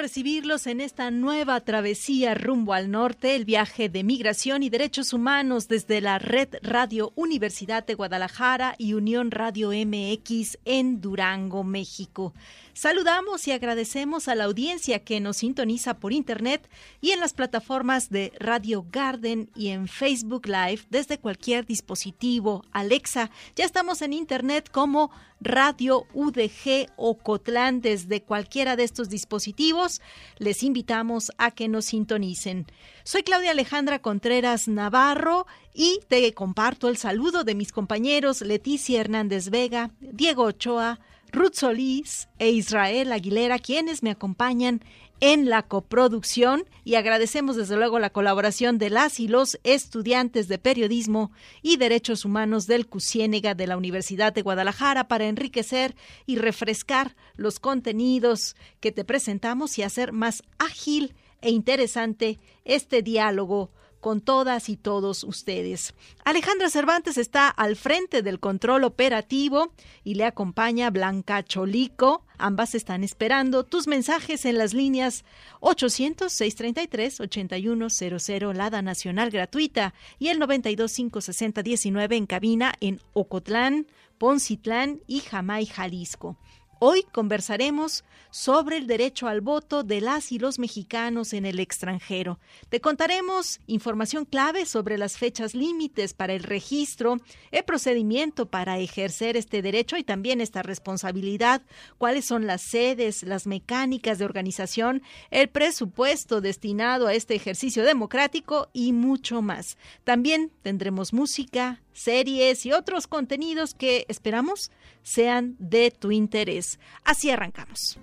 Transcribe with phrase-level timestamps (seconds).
[0.00, 5.68] Recibirlos en esta nueva travesía rumbo al norte, el viaje de migración y derechos humanos
[5.68, 12.32] desde la Red Radio Universidad de Guadalajara y Unión Radio MX en Durango, México.
[12.80, 16.66] Saludamos y agradecemos a la audiencia que nos sintoniza por Internet
[17.02, 22.64] y en las plataformas de Radio Garden y en Facebook Live desde cualquier dispositivo.
[22.72, 25.10] Alexa, ya estamos en Internet como
[25.42, 30.00] Radio UDG o Cotlán desde cualquiera de estos dispositivos.
[30.38, 32.64] Les invitamos a que nos sintonicen.
[33.04, 39.50] Soy Claudia Alejandra Contreras Navarro y te comparto el saludo de mis compañeros Leticia Hernández
[39.50, 40.98] Vega, Diego Ochoa,
[41.32, 44.82] Ruth Solís e Israel Aguilera, quienes me acompañan
[45.20, 46.64] en la coproducción.
[46.84, 51.30] Y agradecemos desde luego la colaboración de las y los estudiantes de periodismo
[51.62, 55.94] y derechos humanos del CUSIÉNEGA de la Universidad de Guadalajara para enriquecer
[56.26, 63.70] y refrescar los contenidos que te presentamos y hacer más ágil e interesante este diálogo
[64.00, 65.94] con todas y todos ustedes.
[66.24, 69.72] Alejandra Cervantes está al frente del control operativo
[70.02, 72.24] y le acompaña Blanca Cholico.
[72.38, 75.24] Ambas están esperando tus mensajes en las líneas
[75.60, 83.86] 800-633-8100, Lada Nacional Gratuita, y el 9256019 en cabina en Ocotlán,
[84.18, 86.36] Poncitlán y Jamay, Jalisco.
[86.82, 92.40] Hoy conversaremos sobre el derecho al voto de las y los mexicanos en el extranjero.
[92.70, 97.18] Te contaremos información clave sobre las fechas límites para el registro,
[97.50, 101.60] el procedimiento para ejercer este derecho y también esta responsabilidad,
[101.98, 108.70] cuáles son las sedes, las mecánicas de organización, el presupuesto destinado a este ejercicio democrático
[108.72, 109.76] y mucho más.
[110.04, 114.70] También tendremos música, series y otros contenidos que esperamos
[115.02, 116.78] sean de tu interés.
[117.04, 117.98] Así arrancamos.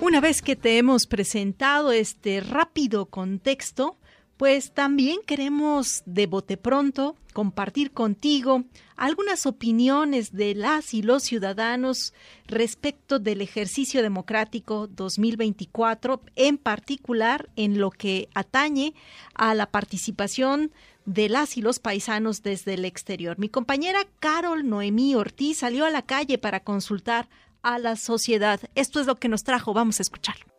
[0.00, 3.96] Una vez que te hemos presentado este rápido contexto,
[4.42, 8.64] pues también queremos de bote pronto compartir contigo
[8.96, 12.12] algunas opiniones de las y los ciudadanos
[12.48, 18.94] respecto del ejercicio democrático 2024, en particular en lo que atañe
[19.34, 20.72] a la participación
[21.04, 23.38] de las y los paisanos desde el exterior.
[23.38, 27.28] Mi compañera Carol Noemí Ortiz salió a la calle para consultar
[27.62, 28.58] a la sociedad.
[28.74, 30.51] Esto es lo que nos trajo, vamos a escucharlo.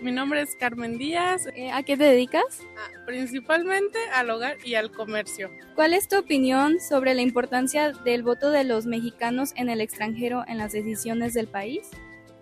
[0.00, 1.46] Mi nombre es Carmen Díaz.
[1.54, 2.62] Eh, ¿A qué te dedicas?
[2.78, 5.50] Ah, principalmente al hogar y al comercio.
[5.74, 10.42] ¿Cuál es tu opinión sobre la importancia del voto de los mexicanos en el extranjero
[10.48, 11.90] en las decisiones del país?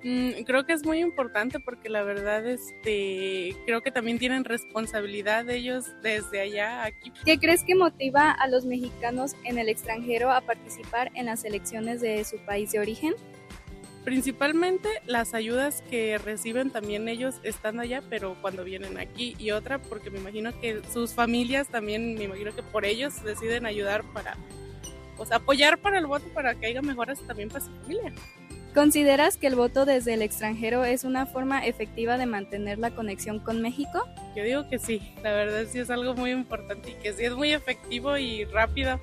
[0.05, 5.51] Mm, creo que es muy importante porque la verdad este creo que también tienen responsabilidad
[5.51, 7.13] ellos desde allá aquí.
[7.25, 12.01] ¿Qué crees que motiva a los mexicanos en el extranjero a participar en las elecciones
[12.01, 13.15] de su país de origen?
[14.09, 19.83] Principalmente las ayudas que reciben también ellos están allá, pero cuando vienen aquí y otra
[19.83, 24.39] porque me imagino que sus familias también me imagino que por ellos deciden ayudar para
[25.19, 28.11] pues apoyar para el voto para que haya mejoras también para su familia.
[28.73, 33.41] ¿Consideras que el voto desde el extranjero es una forma efectiva de mantener la conexión
[33.41, 34.09] con México?
[34.35, 37.35] Yo digo que sí, la verdad sí es algo muy importante y que sí es
[37.35, 39.01] muy efectivo y rápido,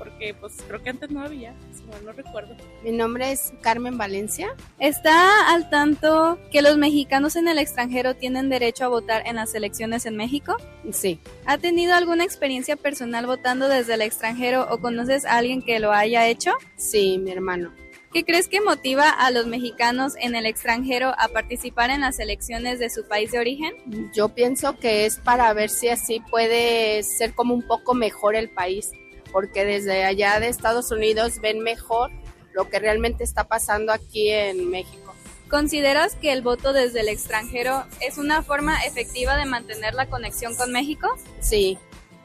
[0.00, 2.56] porque pues creo que antes no había, si mal no recuerdo.
[2.82, 4.56] Mi nombre es Carmen Valencia.
[4.78, 9.54] ¿Está al tanto que los mexicanos en el extranjero tienen derecho a votar en las
[9.54, 10.56] elecciones en México?
[10.90, 11.20] Sí.
[11.44, 15.92] ¿Ha tenido alguna experiencia personal votando desde el extranjero o conoces a alguien que lo
[15.92, 16.52] haya hecho?
[16.76, 17.70] Sí, mi hermano.
[18.12, 22.80] ¿Qué crees que motiva a los mexicanos en el extranjero a participar en las elecciones
[22.80, 23.72] de su país de origen?
[24.12, 28.50] Yo pienso que es para ver si así puede ser como un poco mejor el
[28.50, 28.90] país,
[29.32, 32.10] porque desde allá de Estados Unidos ven mejor
[32.52, 35.14] lo que realmente está pasando aquí en México.
[35.48, 40.54] ¿Consideras que el voto desde el extranjero es una forma efectiva de mantener la conexión
[40.54, 41.08] con México?
[41.40, 41.78] Sí,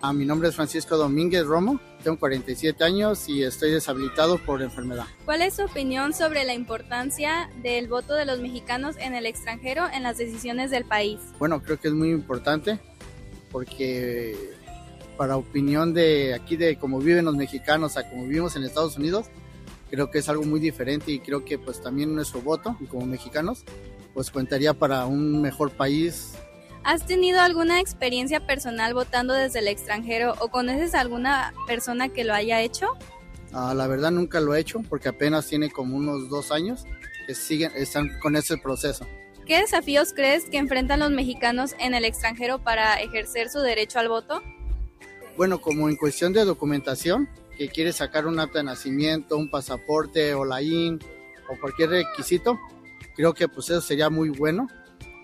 [0.07, 5.07] Ah, mi nombre es Francisco Domínguez Romo, tengo 47 años y estoy deshabilitado por enfermedad.
[5.25, 9.87] ¿Cuál es su opinión sobre la importancia del voto de los mexicanos en el extranjero
[9.91, 11.19] en las decisiones del país?
[11.39, 12.77] Bueno, creo que es muy importante
[13.51, 14.35] porque
[15.17, 19.27] para opinión de aquí de cómo viven los mexicanos a cómo vivimos en Estados Unidos,
[19.89, 23.63] creo que es algo muy diferente y creo que pues también nuestro voto como mexicanos
[24.13, 26.33] pues cuentaría para un mejor país
[26.85, 32.23] ¿Has tenido alguna experiencia personal votando desde el extranjero o conoces a alguna persona que
[32.23, 32.89] lo haya hecho?
[33.51, 36.85] Ah, la verdad nunca lo he hecho porque apenas tiene como unos dos años
[37.25, 39.07] que siguen, están con ese proceso.
[39.47, 44.09] ¿Qué desafíos crees que enfrentan los mexicanos en el extranjero para ejercer su derecho al
[44.09, 44.43] voto?
[45.37, 50.33] Bueno, como en cuestión de documentación, que quiere sacar un acta de nacimiento, un pasaporte
[50.33, 50.99] o la IN
[51.49, 52.59] o cualquier requisito,
[53.15, 54.67] creo que pues eso sería muy bueno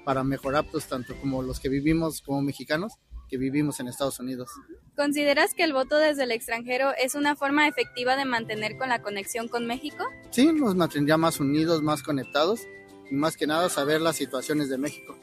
[0.06, 2.94] para mejorar pues tanto como los que vivimos como mexicanos
[3.30, 4.52] que vivimos en Estados Unidos.
[4.98, 9.02] ¿Consideras que el voto desde el extranjero es una forma efectiva de mantener con la
[9.02, 10.04] conexión con México?
[10.32, 12.60] Sí, nos mantendría más unidos, más conectados
[13.10, 15.18] y más que nada saber las situaciones de México.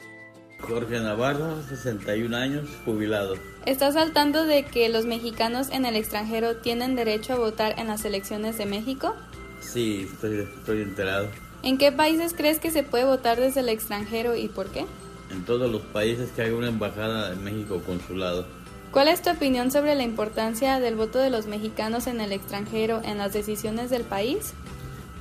[0.61, 3.35] Jorge Navarro, 61 años, jubilado.
[3.65, 7.87] ¿Estás al tanto de que los mexicanos en el extranjero tienen derecho a votar en
[7.87, 9.15] las elecciones de México?
[9.61, 11.29] Sí, estoy, estoy enterado.
[11.63, 14.85] ¿En qué países crees que se puede votar desde el extranjero y por qué?
[15.31, 18.45] En todos los países que hay una embajada en México consulado.
[18.91, 23.01] ¿Cuál es tu opinión sobre la importancia del voto de los mexicanos en el extranjero
[23.03, 24.53] en las decisiones del país?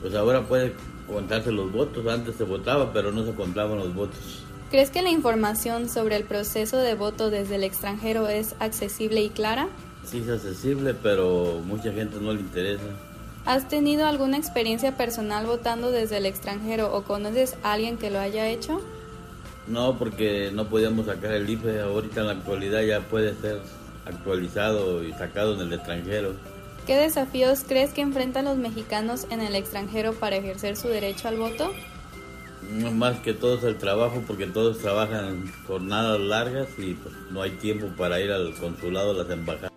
[0.01, 0.73] Pues ahora puede
[1.07, 4.45] contarse los votos, antes se votaba pero no se contaban los votos.
[4.71, 9.31] ¿Crees que la información sobre el proceso de voto desde el extranjero es accesible y
[9.31, 9.69] clara?
[10.05, 12.85] Sí es accesible, pero mucha gente no le interesa.
[13.47, 18.19] ¿Has tenido alguna experiencia personal votando desde el extranjero o conoces a alguien que lo
[18.19, 18.83] haya hecho?
[19.67, 21.81] No, porque no podíamos sacar el IFE.
[21.81, 23.63] Ahorita en la actualidad ya puede ser
[24.05, 26.35] actualizado y sacado en el extranjero.
[26.87, 31.39] ¿Qué desafíos crees que enfrentan los mexicanos en el extranjero para ejercer su derecho al
[31.39, 31.73] voto?
[32.69, 37.53] Más que todo es el trabajo, porque todos trabajan jornadas largas y pues, no hay
[37.53, 39.73] tiempo para ir al consulado, a las embajadas.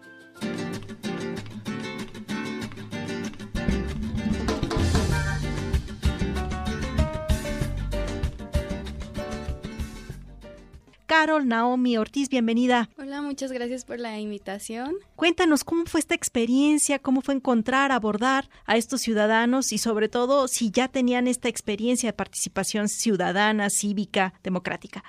[11.12, 12.90] Carol Naomi Ortiz, bienvenida.
[12.98, 14.96] Hola, muchas gracias por la invitación.
[15.18, 20.48] Cuéntanos cómo fue esta experiencia, cómo fue encontrar, abordar a estos ciudadanos y sobre todo
[20.48, 25.04] si ya tenían esta experiencia de participación ciudadana, cívica, democrática.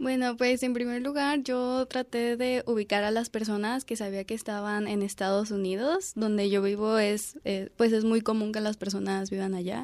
[0.00, 4.34] Bueno, pues en primer lugar yo traté de ubicar a las personas que sabía que
[4.34, 8.76] estaban en Estados Unidos, donde yo vivo es, eh, pues es muy común que las
[8.76, 9.82] personas vivan allá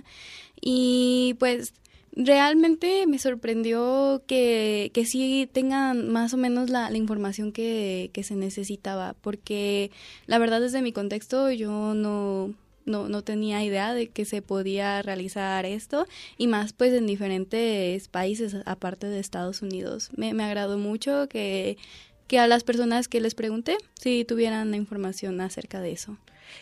[0.60, 1.74] y pues
[2.12, 8.24] Realmente me sorprendió que, que sí tengan más o menos la, la información que, que,
[8.24, 9.92] se necesitaba, porque
[10.26, 12.52] la verdad desde mi contexto yo no,
[12.84, 18.08] no, no tenía idea de que se podía realizar esto y más pues en diferentes
[18.08, 20.10] países aparte de Estados Unidos.
[20.16, 21.78] Me, me agradó mucho que,
[22.26, 26.16] que a las personas que les pregunté si tuvieran la información acerca de eso.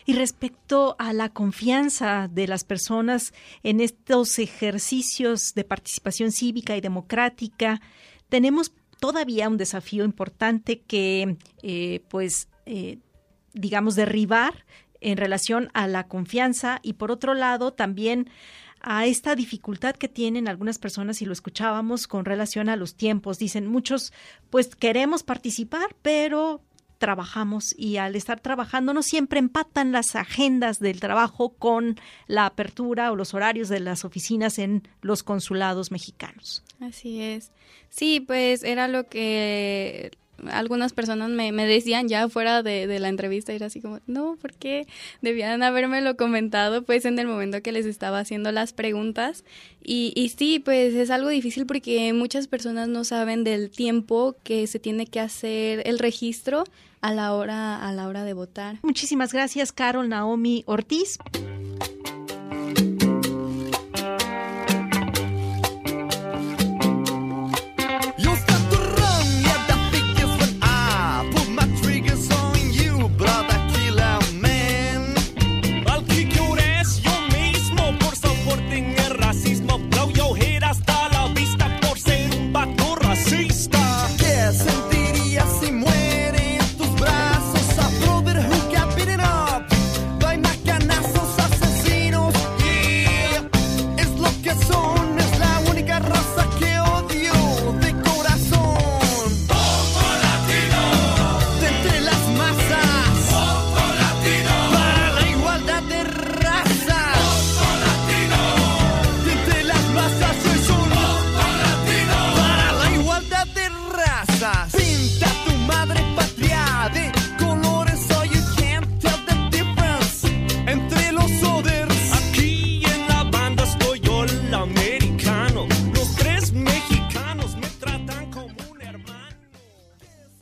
[0.05, 6.81] Y respecto a la confianza de las personas en estos ejercicios de participación cívica y
[6.81, 7.81] democrática,
[8.29, 12.99] tenemos todavía un desafío importante que, eh, pues, eh,
[13.53, 14.65] digamos, derribar
[15.01, 18.29] en relación a la confianza y por otro lado también
[18.81, 23.37] a esta dificultad que tienen algunas personas y lo escuchábamos con relación a los tiempos.
[23.37, 24.13] Dicen muchos,
[24.49, 26.61] pues queremos participar, pero
[26.99, 33.11] trabajamos y al estar trabajando no siempre empatan las agendas del trabajo con la apertura
[33.11, 36.63] o los horarios de las oficinas en los consulados mexicanos.
[36.79, 37.51] Así es.
[37.89, 40.11] Sí, pues era lo que
[40.51, 44.87] algunas personas me, decían ya fuera de, la entrevista, era así como, no, ¿por qué?
[45.21, 45.59] Debían
[46.03, 49.43] lo comentado pues en el momento que les estaba haciendo las preguntas.
[49.83, 54.67] Y, y sí, pues es algo difícil porque muchas personas no saben del tiempo que
[54.67, 56.63] se tiene que hacer el registro
[57.01, 58.79] a la hora, a la hora de votar.
[58.81, 61.17] Muchísimas gracias, Carol Naomi Ortiz.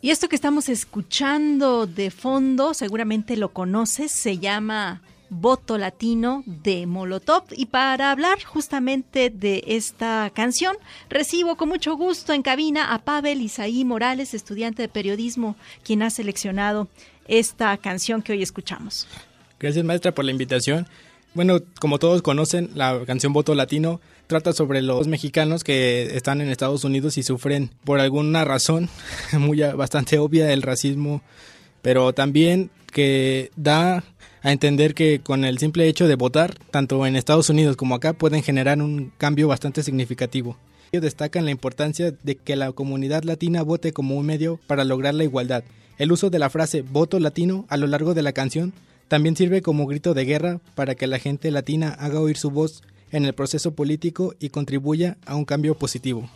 [0.07, 6.87] Y esto que estamos escuchando de fondo, seguramente lo conoces, se llama Voto Latino de
[6.87, 7.43] Molotov.
[7.51, 10.77] Y para hablar justamente de esta canción,
[11.09, 16.09] recibo con mucho gusto en cabina a Pavel Isaí Morales, estudiante de periodismo, quien ha
[16.09, 16.87] seleccionado
[17.27, 19.09] esta canción que hoy escuchamos.
[19.59, 20.87] Gracias, maestra, por la invitación.
[21.33, 26.50] Bueno, como todos conocen, la canción Voto Latino trata sobre los mexicanos que están en
[26.50, 28.89] Estados Unidos y sufren por alguna razón
[29.34, 31.22] muy bastante obvia el racismo,
[31.81, 34.03] pero también que da
[34.43, 38.13] a entender que con el simple hecho de votar, tanto en Estados Unidos como acá,
[38.13, 40.57] pueden generar un cambio bastante significativo.
[40.91, 45.15] Ellos destacan la importancia de que la comunidad latina vote como un medio para lograr
[45.15, 45.63] la igualdad.
[45.98, 48.74] El uso de la frase voto latino a lo largo de la canción
[49.07, 52.84] también sirve como grito de guerra para que la gente latina haga oír su voz
[53.11, 56.29] en el proceso político y contribuya a un cambio positivo.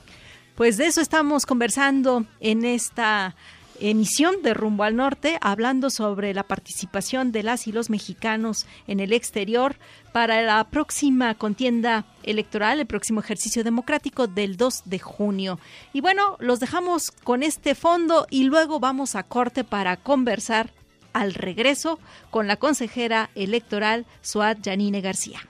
[0.55, 3.35] Pues de eso estamos conversando en esta
[3.81, 8.99] emisión de Rumbo al Norte, hablando sobre la participación de las y los mexicanos en
[8.99, 9.75] el exterior
[10.13, 15.59] para la próxima contienda electoral, el próximo ejercicio democrático del 2 de junio.
[15.93, 20.71] Y bueno, los dejamos con este fondo y luego vamos a corte para conversar
[21.13, 21.99] al regreso
[22.29, 25.41] con la consejera electoral Suad Janine García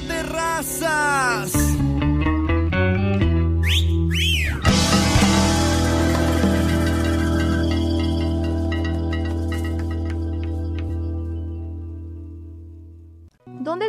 [0.00, 1.75] de razas.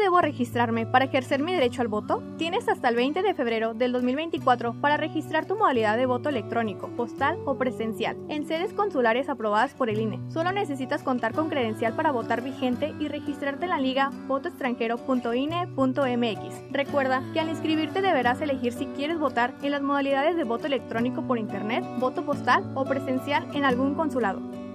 [0.08, 2.24] Debo registrarme para ejercer mi derecho al voto?
[2.38, 6.88] Tienes hasta el 20 de febrero del 2024 para registrar tu modalidad de voto electrónico,
[6.96, 10.22] postal o presencial en sedes consulares aprobadas por el INE.
[10.30, 16.72] Solo necesitas contar con credencial para votar vigente y registrarte en la liga votoextranjero.ine.mx.
[16.72, 21.24] Recuerda que al inscribirte deberás elegir si quieres votar en las modalidades de voto electrónico
[21.24, 24.67] por internet, voto postal o presencial en algún consulado.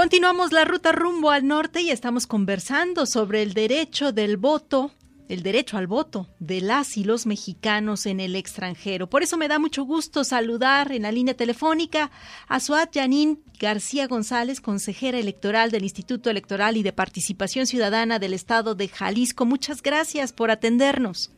[0.00, 4.92] Continuamos la ruta rumbo al norte y estamos conversando sobre el derecho del voto,
[5.28, 9.08] el derecho al voto de las y los mexicanos en el extranjero.
[9.08, 12.10] Por eso me da mucho gusto saludar en la línea telefónica
[12.48, 18.32] a Suat Yanin García González, consejera electoral del Instituto Electoral y de Participación Ciudadana del
[18.32, 19.44] Estado de Jalisco.
[19.44, 21.30] Muchas gracias por atendernos.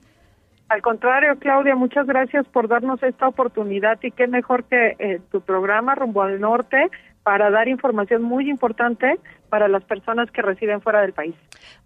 [0.68, 5.40] Al contrario, Claudia, muchas gracias por darnos esta oportunidad y qué mejor que eh, tu
[5.40, 6.90] programa Rumbo al Norte
[7.22, 11.34] para dar información muy importante para las personas que residen fuera del país.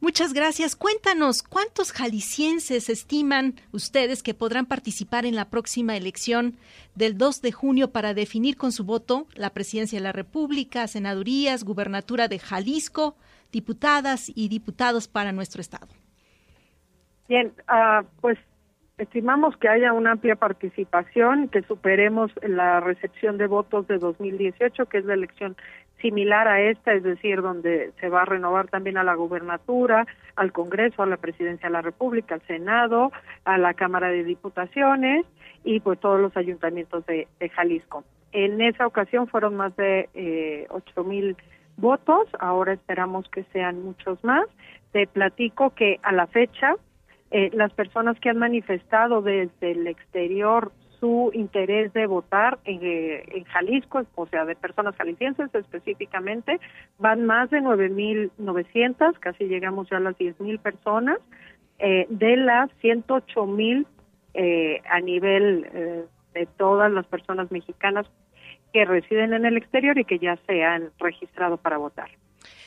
[0.01, 0.77] Muchas gracias.
[0.77, 6.57] Cuéntanos, ¿cuántos jaliscienses estiman ustedes que podrán participar en la próxima elección
[6.95, 11.65] del 2 de junio para definir con su voto la presidencia de la República, senadurías,
[11.65, 13.17] gubernatura de Jalisco,
[13.53, 15.89] diputadas y diputados para nuestro estado?
[17.29, 18.39] Bien, uh, pues
[18.99, 24.99] estimamos que haya una amplia participación, que superemos la recepción de votos de 2018, que
[24.99, 25.57] es la elección
[26.01, 30.53] similar a esta, es decir, donde se va a renovar también a la gubernatura, al
[30.53, 33.13] Congreso, a la Presidencia de la República, al Senado,
[33.45, 35.27] a la Cámara de Diputaciones
[35.65, 38.05] y pues todos los ayuntamientos de, Jalisco.
[38.33, 41.37] En esa ocasión fueron más de eh, ocho mil
[41.77, 44.47] votos, ahora esperamos que sean muchos más.
[44.93, 46.77] Te platico que a la fecha
[47.31, 53.23] eh, las personas que han manifestado desde el exterior su interés de votar en, eh,
[53.35, 56.59] en, Jalisco, o sea, de personas jaliscienses específicamente,
[56.99, 61.19] van más de 9.900, casi llegamos ya a las 10.000 personas,
[61.79, 63.87] eh, de las 108.000
[64.33, 66.05] eh, a nivel eh,
[66.35, 68.07] de todas las personas mexicanas
[68.73, 72.11] que residen en el exterior y que ya se han registrado para votar.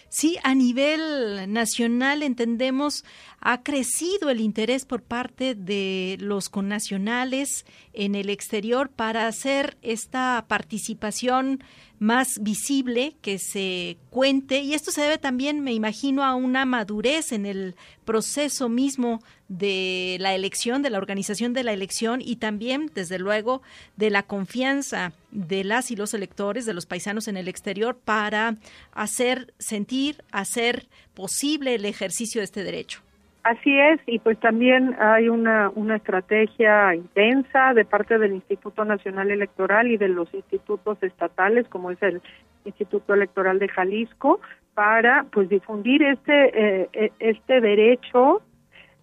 [0.09, 3.05] Sí, a nivel nacional entendemos
[3.39, 7.63] ha crecido el interés por parte de los connacionales
[7.93, 11.63] en el exterior para hacer esta participación
[11.99, 17.33] más visible, que se cuente, y esto se debe también, me imagino, a una madurez
[17.33, 17.75] en el
[18.05, 23.61] proceso mismo de la elección, de la organización de la elección y también, desde luego,
[23.97, 28.57] de la confianza de las y los electores, de los paisanos en el exterior, para
[28.93, 33.01] hacer sentir, hacer posible el ejercicio de este derecho.
[33.43, 39.31] Así es, y pues también hay una, una estrategia intensa de parte del Instituto Nacional
[39.31, 42.21] Electoral y de los institutos estatales, como es el
[42.65, 44.41] Instituto Electoral de Jalisco,
[44.73, 48.41] para pues difundir este, eh, e, este derecho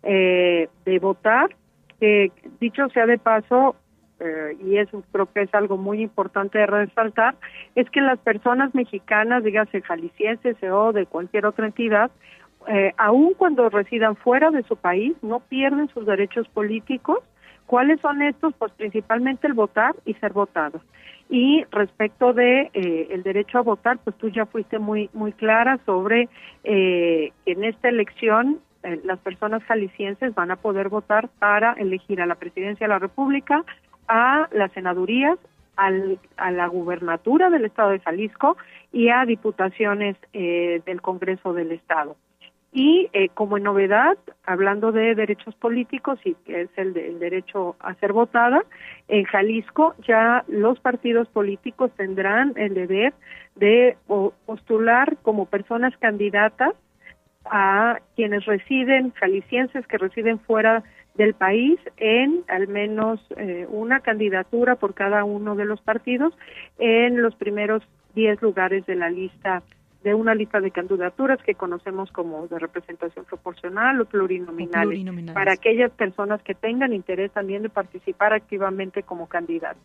[0.02, 1.56] eh, de votar,
[1.98, 3.74] que dicho sea de paso,
[4.20, 7.36] eh, y eso creo que es algo muy importante de resaltar,
[7.74, 12.10] es que las personas mexicanas, dígase jaliscienses o de cualquier otra entidad,
[12.68, 17.18] eh, aun cuando residan fuera de su país, no pierden sus derechos políticos.
[17.66, 18.54] ¿Cuáles son estos?
[18.54, 20.80] Pues principalmente el votar y ser votado.
[21.28, 25.78] Y respecto de eh, el derecho a votar, pues tú ya fuiste muy muy clara
[25.84, 26.28] sobre
[26.62, 32.26] eh, en esta elección eh, las personas jaliscienses van a poder votar para elegir a
[32.26, 33.64] la presidencia de la República,
[34.06, 35.38] a las senadurías,
[35.74, 38.56] al, a la gubernatura del Estado de Jalisco
[38.92, 42.16] y a diputaciones eh, del Congreso del Estado.
[42.78, 48.12] Y eh, como novedad, hablando de derechos políticos y que es el, derecho a ser
[48.12, 48.62] votada,
[49.08, 53.14] en Jalisco ya los partidos políticos tendrán el deber
[53.54, 53.96] de
[54.44, 56.74] postular como personas candidatas
[57.46, 60.82] a quienes residen, jaliscienses que residen fuera
[61.14, 66.36] del país, en al menos eh, una candidatura por cada uno de los partidos
[66.78, 67.82] en los primeros
[68.14, 69.62] 10 lugares de la lista
[70.06, 74.88] de una lista de candidaturas que conocemos como de representación proporcional o plurinominal,
[75.34, 79.82] para aquellas personas que tengan interés también de participar activamente como candidatos.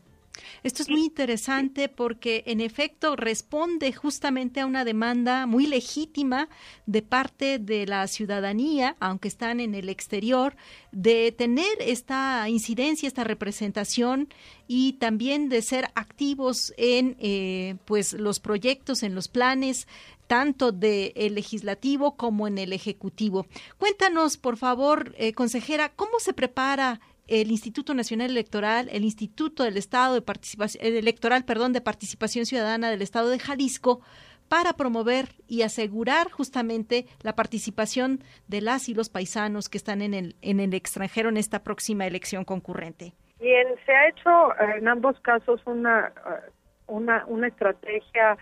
[0.64, 6.50] Esto es muy interesante porque en efecto responde justamente a una demanda muy legítima
[6.86, 10.56] de parte de la ciudadanía, aunque están en el exterior,
[10.92, 14.30] de tener esta incidencia, esta representación
[14.68, 19.88] y también de ser activos en eh, pues los proyectos, en los planes
[20.32, 23.48] tanto del legislativo como en el ejecutivo.
[23.78, 29.78] Cuéntanos, por favor, eh, consejera, cómo se prepara el Instituto Nacional Electoral, el Instituto del
[29.78, 34.02] Estado de Participación eh, Electoral, perdón, de Participación Ciudadana del Estado de Jalisco
[34.50, 40.13] para promover y asegurar justamente la participación de las y los paisanos que están en
[40.13, 43.13] el en el extranjero en esta próxima elección concurrente.
[43.39, 46.52] Bien, se ha hecho eh, en ambos casos una eh,
[46.88, 48.38] una una estrategia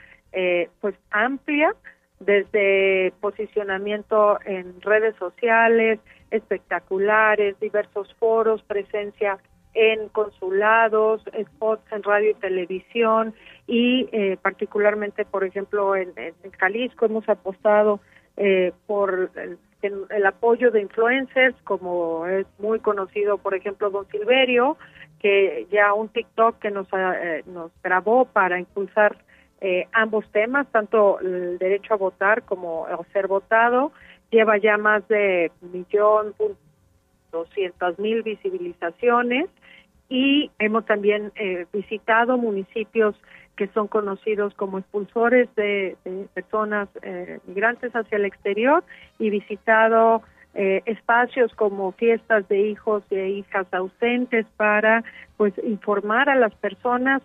[0.82, 1.75] pues amplia
[2.19, 5.99] desde posicionamiento en redes sociales,
[6.32, 9.39] espectaculares, diversos foros, presencia
[9.73, 13.34] en consulados, spots en radio y televisión
[13.67, 16.13] y eh, particularmente, por ejemplo, en,
[16.58, 17.99] Jalisco hemos apostado
[18.36, 19.32] eh, por
[19.82, 24.77] el, apoyo de influencers, como es muy conocido, por ejemplo, Don Silverio,
[25.19, 29.17] que ya un TikTok que nos, eh, nos grabó para impulsar
[29.91, 33.91] ambos temas, tanto el derecho a votar como el ser votado,
[34.32, 36.34] lleva ya más de millón
[37.32, 39.50] doscientas mil visibilizaciones
[40.10, 43.15] y hemos también eh, visitado municipios
[43.56, 45.98] que son conocidos como expulsores de,
[46.34, 48.84] personas eh, migrantes hacia el exterior
[49.19, 50.24] y visitado
[50.56, 55.04] eh, espacios como fiestas de hijos e hijas ausentes para
[55.38, 57.22] pues informar a las personas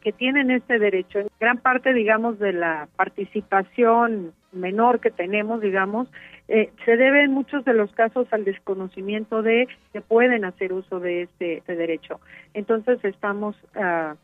[0.00, 1.18] que tienen este derecho.
[1.18, 6.08] En gran parte, digamos, de la participación menor que tenemos, digamos,
[6.48, 11.00] eh, se debe en muchos de los casos al desconocimiento de que pueden hacer uso
[11.00, 12.20] de este, este derecho.
[12.54, 14.14] Entonces estamos uh,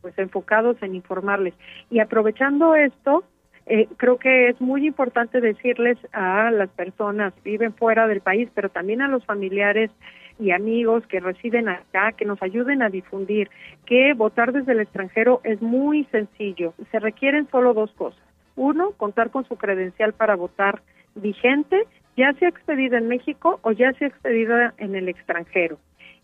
[0.00, 1.54] pues enfocados en informarles
[1.90, 3.24] y aprovechando esto,
[3.66, 8.48] eh, creo que es muy importante decirles a las personas que viven fuera del país,
[8.54, 9.90] pero también a los familiares
[10.38, 13.50] y amigos que residen acá, que nos ayuden a difundir
[13.86, 16.74] que votar desde el extranjero es muy sencillo.
[16.90, 18.22] Se requieren solo dos cosas.
[18.56, 20.82] Uno, contar con su credencial para votar
[21.14, 21.84] vigente,
[22.16, 25.78] ya sea expedida en México o ya sea expedida en el extranjero.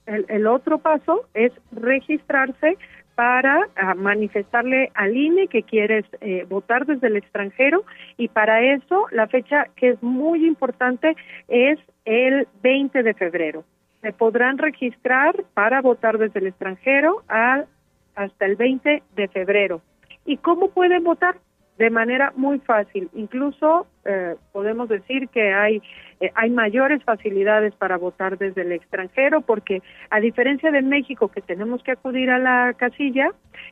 [0.07, 2.77] El, el otro paso es registrarse
[3.15, 7.85] para ah, manifestarle al INE que quieres eh, votar desde el extranjero
[8.17, 11.17] y para eso la fecha que es muy importante
[11.49, 13.65] es el 20 de febrero.
[14.05, 19.81] Se podrán registrar para votar desde el extranjero hasta el 20 de febrero.
[20.27, 21.37] ¿Y cómo pueden votar?
[21.79, 23.11] de manera muy fácil.
[23.15, 25.83] Incluso eh, podemos decir que hay,
[26.21, 31.41] eh, hay mayores facilidades para votar desde el extranjero porque a diferencia de México que
[31.41, 33.31] tenemos que acudir a la casilla,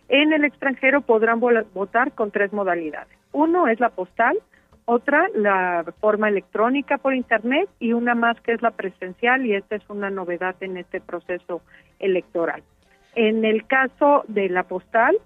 [0.08, 3.16] en el extranjero podrán votar con tres modalidades.
[3.30, 4.36] Uno es la postal,
[4.84, 9.76] otra la forma electrónica por internet y una más que es la presencial y esta
[9.76, 11.62] es una novedad en este proceso
[11.98, 12.62] electoral.
[13.14, 15.16] En el caso de la postal,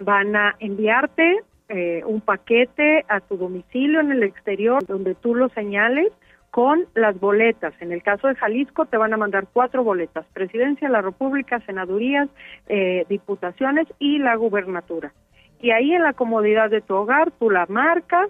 [0.00, 5.48] van a enviarte eh, un paquete a tu domicilio en el exterior donde tú lo
[5.50, 6.12] señales
[6.50, 7.72] con las boletas.
[7.80, 11.60] En el caso de Jalisco te van a mandar cuatro boletas, presidencia de la República,
[11.60, 12.28] senadurías,
[12.68, 15.12] eh, diputaciones y la gubernatura.
[15.60, 18.28] Y ahí en la comodidad de tu hogar tú la marcas,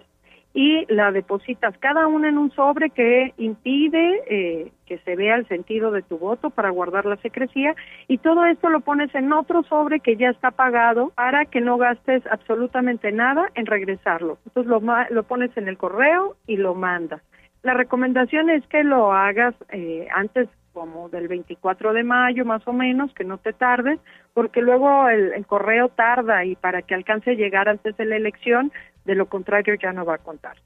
[0.54, 5.48] y la depositas cada una en un sobre que impide eh, que se vea el
[5.48, 7.74] sentido de tu voto para guardar la secrecía
[8.08, 11.78] y todo esto lo pones en otro sobre que ya está pagado para que no
[11.78, 14.38] gastes absolutamente nada en regresarlo.
[14.46, 17.22] Entonces lo, lo pones en el correo y lo mandas.
[17.62, 22.72] La recomendación es que lo hagas eh, antes como del 24 de mayo más o
[22.72, 24.00] menos, que no te tardes,
[24.32, 28.16] porque luego el, el, correo tarda y para que alcance a llegar antes de la
[28.16, 28.72] elección
[29.04, 30.56] de lo contrario ya no va a contar.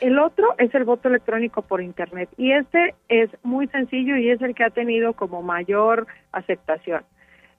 [0.00, 4.42] El otro es el voto electrónico por Internet y este es muy sencillo y es
[4.42, 7.02] el que ha tenido como mayor aceptación.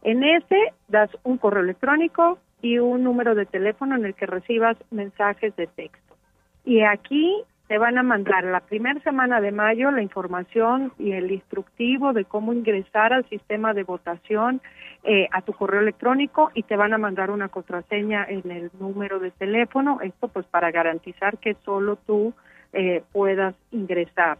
[0.04, 4.78] En este das un correo electrónico y un número de teléfono en el que recibas
[4.92, 6.16] mensajes de texto.
[6.64, 11.32] Y aquí te van a mandar la primera semana de mayo la información y el
[11.32, 14.62] instructivo de cómo ingresar al sistema de votación
[15.04, 19.20] eh, a tu correo electrónico y te van a mandar una contraseña en el número
[19.20, 22.34] de teléfono, esto pues para garantizar que solo tú
[22.72, 24.38] eh, puedas ingresar.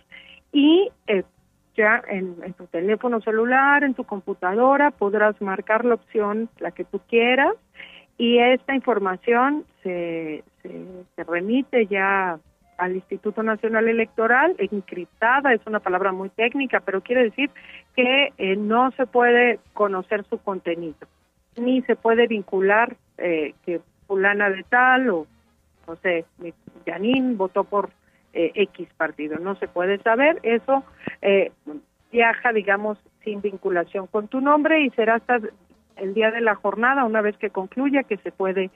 [0.54, 1.24] Y eh,
[1.76, 7.02] ya en, tu teléfono celular, en tu computadora, podrás marcar la opción, la que tú
[7.08, 7.54] quieras,
[8.18, 12.40] y esta información se, se remite ya
[12.78, 17.50] al Instituto Nacional Electoral, encriptada, es una palabra muy técnica, pero quiere decir
[17.96, 21.08] que eh, no se puede conocer su contenido,
[21.58, 25.28] ni se puede vincular eh, que fulana de tal o,
[25.88, 26.26] no sé,
[26.86, 27.90] Janín votó por
[28.34, 30.84] eh, X partido, no se puede saber, eso
[32.12, 35.40] viaja, digamos, sin vinculación con tu nombre y será hasta
[35.98, 38.70] el día de la jornada, una vez que concluya, que se puede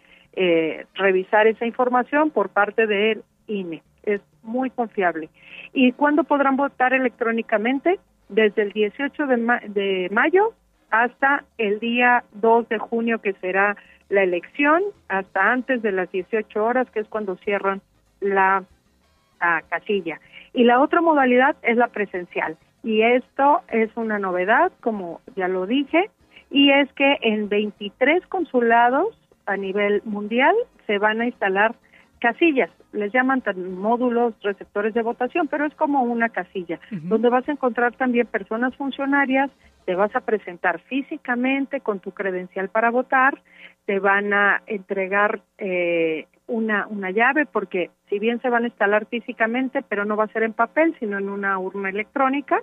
[0.96, 5.30] revisar esa información por parte del INE es muy confiable.
[5.74, 8.00] ¿Y cuándo podrán votar electrónicamente?
[8.30, 9.36] Desde el 18 de,
[9.70, 10.54] de mayo
[10.90, 13.76] hasta el día 2 de junio, que será
[14.10, 17.82] la elección, hasta antes de las 18 horas, que es cuando cierran
[18.20, 18.64] la
[19.70, 20.20] casilla.
[20.54, 22.58] Y la otra modalidad es la presencial.
[22.84, 26.10] Y esto es una novedad, como ya lo dije,
[26.50, 31.76] y es que en 23 consulados a nivel mundial se van a instalar
[32.22, 37.52] casillas, les llaman módulos receptores de votación, pero es como una casilla, donde vas a
[37.52, 39.50] encontrar también personas funcionarias,
[39.86, 43.42] te vas a presentar físicamente con tu credencial para votar,
[43.86, 49.08] te van a entregar eh, una, una llave, porque si bien se van a instalar
[49.08, 52.62] físicamente, pero no va a ser en papel, sino en una urna electrónica,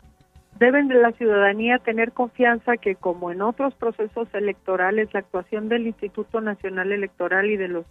[0.59, 5.87] Deben de la ciudadanía tener confianza que, como en otros procesos electorales, la actuación del
[5.87, 7.87] Instituto Nacional Electoral y de los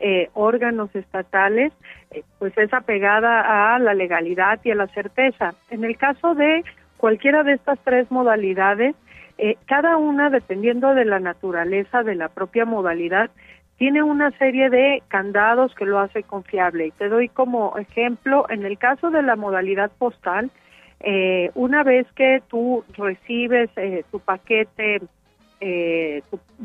[0.00, 1.72] eh, órganos estatales,
[2.10, 5.54] eh, pues es apegada a la legalidad y a la certeza.
[5.70, 6.62] En el caso de
[6.98, 8.94] cualquiera de estas tres modalidades,
[9.38, 13.30] eh, cada una, dependiendo de la naturaleza de la propia modalidad,
[13.76, 16.86] tiene una serie de candados que lo hace confiable.
[16.86, 20.50] Y te doy como ejemplo, en el caso de la modalidad postal,
[21.00, 25.02] eh, una vez que tú recibes eh, tu paquete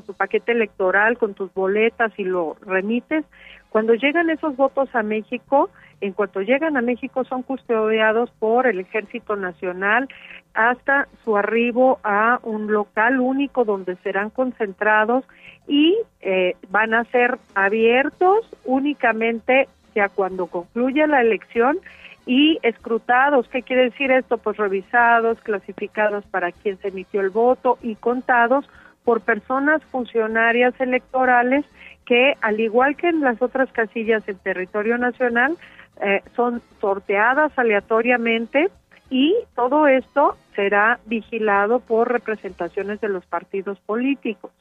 [0.05, 3.23] tu, paquete electoral con tus boletas y lo remites,
[3.69, 5.69] cuando llegan esos votos a México,
[6.01, 10.07] en cuanto llegan a México son custodiados por el Ejército Nacional
[10.53, 15.25] hasta su arribo a un local único donde serán concentrados
[15.67, 21.79] y eh, van a ser abiertos únicamente ya cuando concluya la elección
[22.25, 23.47] y escrutados.
[23.49, 24.37] ¿Qué quiere decir esto?
[24.37, 28.69] Pues revisados, clasificados para quien se emitió el voto y contados
[29.03, 31.65] por personas funcionarias electorales
[32.05, 35.57] que, al igual que en las otras casillas en territorio nacional,
[36.01, 38.69] eh, son sorteadas aleatoriamente
[39.09, 44.51] y todo esto será vigilado por representaciones de los partidos políticos.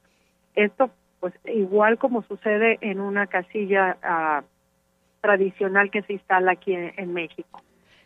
[0.55, 4.43] Esto, pues, igual como sucede en una casilla ah,
[5.21, 7.63] tradicional que se instala aquí en, México.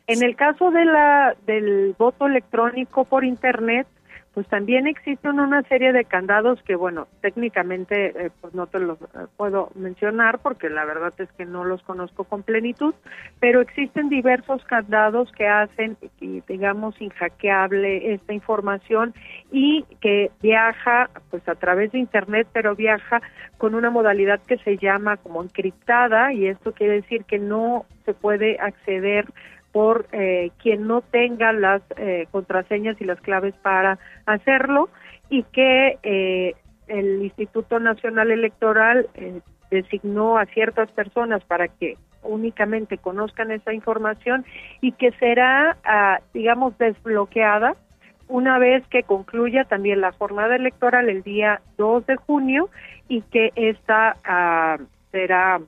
[0.07, 3.87] En el caso de la del voto electrónico por internet,
[4.35, 9.01] pues también existen una serie de candados que, bueno, técnicamente eh, pues no te los
[9.01, 12.95] eh, puedo mencionar porque la verdad es que no los conozco con plenitud,
[13.41, 15.99] pero existen diversos candados que hacen,
[16.49, 19.15] digamos, inhackeable esta información
[19.51, 23.21] y que viaja, pues a través de Internet, pero viaja
[23.59, 28.15] con una modalidad que se llama como encriptada y esto quiere decir que no se
[28.15, 29.27] puede acceder
[29.73, 34.91] por eh, quien no tenga las eh, contraseñas y las claves para hacerlo
[35.31, 36.55] y que eh,
[36.89, 39.09] el Instituto Nacional Electoral
[39.71, 44.45] designó a ciertas personas para que únicamente conozcan esa información
[44.81, 47.75] y que será, ah, digamos, desbloqueada
[48.29, 52.71] una vez que concluya también la jornada electoral el día 2 de junio
[53.09, 54.79] y que esta ah,
[55.11, 55.61] será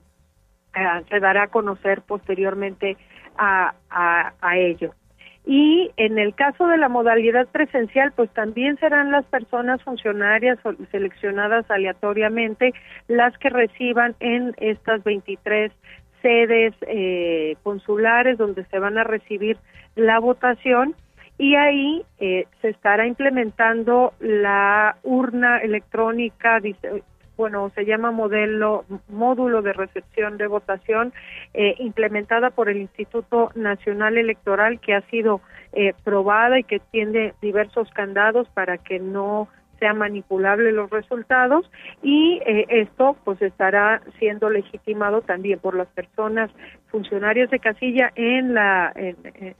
[0.73, 2.97] ah, se dará a conocer posteriormente
[3.37, 4.93] a, a, ello.
[5.45, 10.57] Y en el caso de la modalidad presencial, pues también serán las personas funcionarias
[10.91, 12.73] seleccionadas aleatoriamente
[13.07, 15.71] las que reciban en estas 23
[16.21, 19.57] sedes eh, consulares donde se van a recibir
[19.95, 20.95] la votación
[21.37, 26.59] y ahí eh, se estará implementando la urna electrónica
[27.37, 31.13] bueno, se llama modelo, módulo de recepción de votación,
[31.53, 35.41] eh, implementada por el Instituto Nacional Electoral, que ha sido
[35.73, 41.69] eh, probada y que tiene diversos candados para que no sea manipulable los resultados.
[42.01, 46.49] Y eh, esto pues estará siendo legitimado también por las personas
[46.87, 49.55] funcionarias de casilla en la en,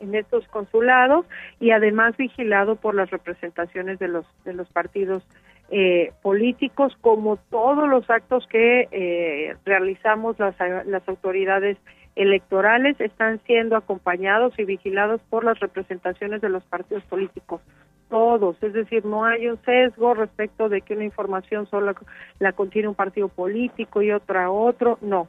[0.00, 1.26] en estos consulados
[1.58, 5.26] y además vigilado por las representaciones de los de los partidos
[5.70, 10.54] eh, políticos como todos los actos que eh, realizamos las,
[10.86, 11.76] las autoridades
[12.14, 17.60] electorales están siendo acompañados y vigilados por las representaciones de los partidos políticos
[18.08, 21.94] todos, es decir, no hay un sesgo respecto de que una información solo
[22.38, 25.28] la contiene un partido político y otra otro, no.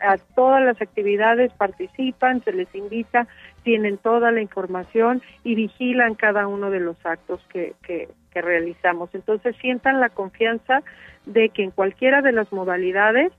[0.00, 3.28] A todas las actividades participan, se les invita,
[3.62, 9.10] tienen toda la información y vigilan cada uno de los actos que, que, que realizamos.
[9.14, 10.82] Entonces sientan la confianza
[11.26, 13.32] de que en cualquiera de las modalidades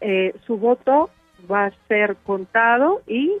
[0.00, 1.10] eh, su voto
[1.50, 3.32] va a ser contado y,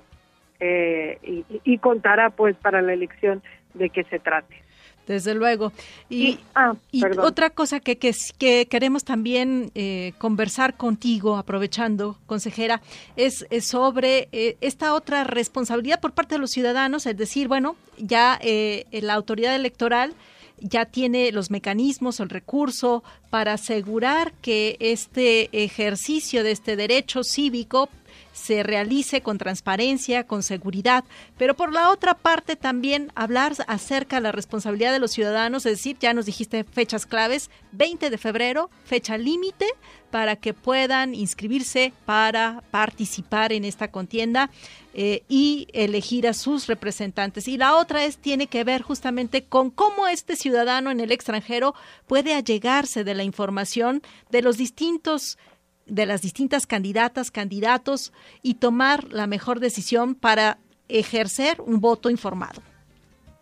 [0.60, 3.42] eh, y, y contará pues para la elección
[3.74, 4.62] de que se trate.
[5.08, 5.72] Desde luego.
[6.10, 6.74] Y, ah,
[7.22, 12.82] otra cosa que, que, que queremos también eh, conversar contigo, aprovechando, consejera,
[13.16, 18.38] es, sobre eh, esta otra responsabilidad por parte de los ciudadanos, es decir, bueno, ya
[18.42, 20.12] eh, la autoridad electoral
[20.60, 27.88] ya tiene los mecanismos, el recurso para asegurar que este ejercicio de este derecho cívico
[28.32, 31.04] se realice con transparencia, con seguridad,
[31.36, 35.78] pero por la otra parte también hablar acerca de la responsabilidad de los ciudadanos, es
[35.78, 39.66] decir, ya nos dijiste fechas claves, 20 de febrero, fecha límite
[40.10, 44.50] para que puedan inscribirse para participar en esta contienda
[44.94, 47.46] eh, y elegir a sus representantes.
[47.46, 51.74] Y la otra es tiene que ver justamente con cómo este ciudadano en el extranjero
[52.06, 55.38] puede allegarse de la información de los distintos
[55.88, 62.62] de las distintas candidatas, candidatos y tomar la mejor decisión para ejercer un voto informado.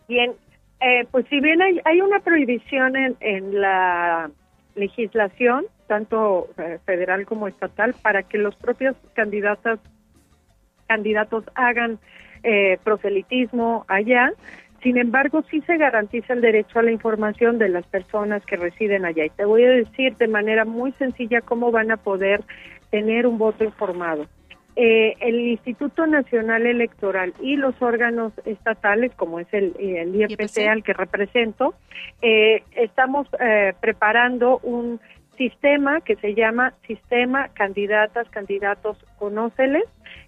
[0.09, 0.33] Bien,
[0.81, 4.31] eh, pues si bien hay, hay una prohibición en, en la
[4.75, 9.81] legislación, tanto eh, federal como estatal, para que los propios candidatas
[10.87, 11.99] candidatos hagan
[12.43, 14.33] eh, proselitismo allá,
[14.87, 19.05] sin embargo, sí se garantiza el derecho a la información de las personas que residen
[19.05, 19.25] allá.
[19.25, 22.45] Y te voy a decir de manera muy sencilla cómo van a poder
[22.93, 24.29] tener un voto informado.
[24.77, 30.85] Eh, el Instituto Nacional Electoral y los órganos estatales, como es el, el IFC al
[30.85, 31.75] que represento,
[32.23, 35.01] eh, estamos eh, preparando un
[35.37, 39.83] sistema que se llama Sistema Candidatas, Candidatos Conóceles,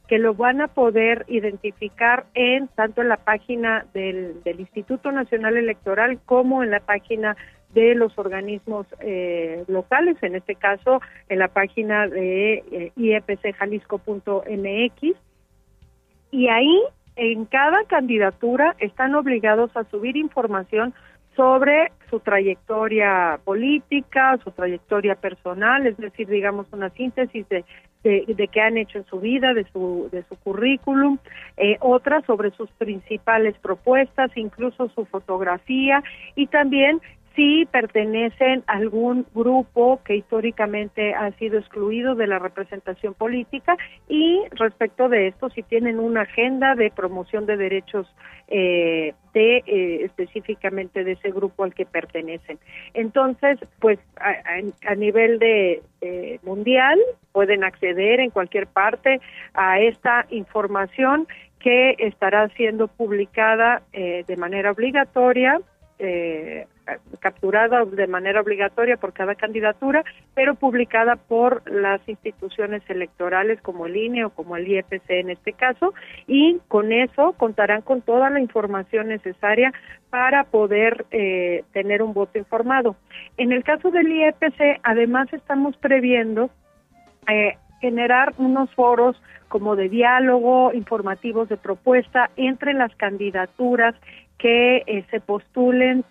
[0.08, 5.56] que lo van a poder identificar en tanto en la página del, del Instituto Nacional
[5.56, 7.36] Electoral como en la página
[7.74, 15.02] de los organismos eh, locales, en este caso en la página de eh, iepcjalisco.mx.
[16.30, 16.82] Y ahí,
[17.16, 20.94] en cada candidatura, están obligados a subir información
[21.38, 27.64] sobre su trayectoria política, su trayectoria personal, es decir, digamos una síntesis de,
[28.02, 31.18] de, qué han hecho en su vida, de su, de su currículum,
[31.56, 36.02] eh, otras sobre sus principales propuestas, incluso su fotografía
[36.34, 37.00] y también
[37.38, 43.76] si pertenecen a algún grupo que históricamente ha sido excluido de la representación política
[44.08, 48.12] y respecto de esto si tienen una agenda de promoción de derechos
[48.48, 52.58] eh, de eh, específicamente de ese grupo al que pertenecen.
[52.92, 55.80] Entonces, pues a, nivel de
[56.42, 56.98] mundial
[57.30, 59.20] pueden acceder en cualquier parte
[59.54, 61.28] a esta información
[61.60, 65.60] que estará siendo publicada eh, de manera obligatoria
[66.00, 66.66] eh,
[67.20, 73.96] capturada de manera obligatoria por cada candidatura, pero publicada por las instituciones electorales como el
[73.96, 75.94] INE o como el IEPC en este caso,
[76.26, 79.72] y con eso contarán con toda la información necesaria
[80.10, 82.96] para poder eh, tener un voto informado.
[83.36, 86.50] En el caso del IEPC, además estamos previendo
[87.28, 93.94] eh, generar unos foros como de diálogo, informativos de propuesta entre las candidaturas
[94.38, 96.04] que eh, se postulen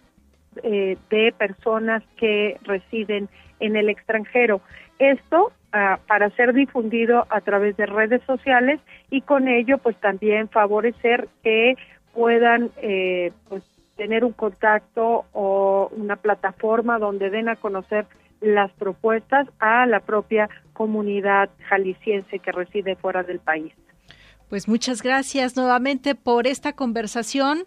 [0.64, 4.62] eh, de personas que residen en el extranjero.
[5.00, 10.50] Esto ah, para ser difundido a través de redes sociales y con ello pues también
[10.50, 11.76] favorecer que
[12.14, 13.64] puedan eh, pues,
[13.96, 18.06] tener un contacto o una plataforma donde den a conocer
[18.42, 23.74] las propuestas a la propia comunidad jalisciense que reside fuera del país.
[24.50, 27.64] Pues muchas gracias nuevamente por esta conversación.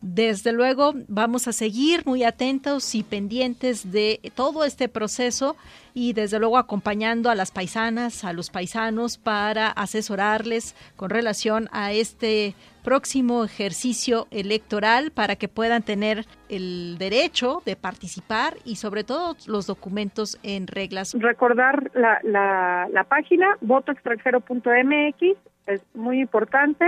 [0.00, 5.56] Desde luego vamos a seguir muy atentos y pendientes de todo este proceso
[5.94, 11.92] y desde luego acompañando a las paisanas, a los paisanos para asesorarles con relación a
[11.92, 19.36] este próximo ejercicio electoral para que puedan tener el derecho de participar y sobre todo
[19.46, 21.14] los documentos en reglas.
[21.16, 26.86] Recordar la, la, la página votoextranjero.mx es muy importante.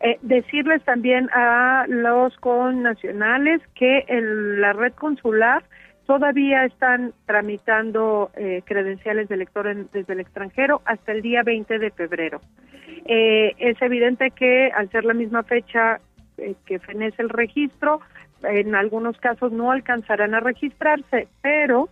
[0.00, 5.64] Eh, decirles también a los connacionales que en la red consular
[6.06, 11.90] todavía están tramitando eh, credenciales de elector desde el extranjero hasta el día 20 de
[11.90, 12.40] febrero.
[13.06, 16.00] Eh, es evidente que al ser la misma fecha
[16.66, 18.00] que fenece el registro,
[18.42, 21.88] en algunos casos no alcanzarán a registrarse, pero